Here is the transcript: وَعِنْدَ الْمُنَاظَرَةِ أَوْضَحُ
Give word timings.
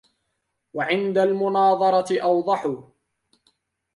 وَعِنْدَ 0.73 1.17
الْمُنَاظَرَةِ 1.17 2.21
أَوْضَحُ 2.21 2.83